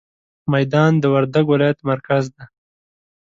ميدان 0.53 0.91
د 0.99 1.03
وردګ 1.13 1.45
ولايت 1.51 1.79
مرکز 1.91 2.23
دی. 2.33 2.43